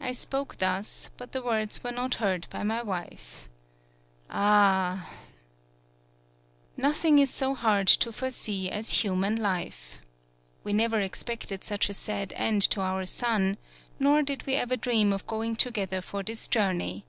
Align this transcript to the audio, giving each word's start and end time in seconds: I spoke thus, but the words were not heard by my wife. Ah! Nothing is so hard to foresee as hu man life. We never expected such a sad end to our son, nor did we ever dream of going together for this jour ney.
I 0.00 0.10
spoke 0.10 0.56
thus, 0.58 1.10
but 1.16 1.30
the 1.30 1.42
words 1.44 1.84
were 1.84 1.92
not 1.92 2.14
heard 2.14 2.48
by 2.50 2.64
my 2.64 2.82
wife. 2.82 3.48
Ah! 4.28 5.10
Nothing 6.76 7.20
is 7.20 7.30
so 7.30 7.54
hard 7.54 7.86
to 7.86 8.10
foresee 8.10 8.68
as 8.68 9.02
hu 9.02 9.14
man 9.14 9.36
life. 9.36 9.98
We 10.64 10.72
never 10.72 11.00
expected 11.00 11.62
such 11.62 11.88
a 11.88 11.94
sad 11.94 12.32
end 12.32 12.62
to 12.70 12.80
our 12.80 13.06
son, 13.06 13.58
nor 14.00 14.22
did 14.22 14.44
we 14.44 14.54
ever 14.56 14.74
dream 14.76 15.12
of 15.12 15.24
going 15.28 15.54
together 15.54 16.02
for 16.02 16.24
this 16.24 16.48
jour 16.48 16.72
ney. 16.72 17.04